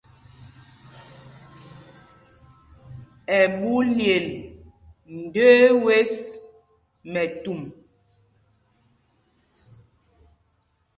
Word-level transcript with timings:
Ɛɓú 3.39 3.69
lyel 3.95 4.25
ndəə 5.19 5.61
wes 5.83 6.13
mɛtu. 7.11 7.53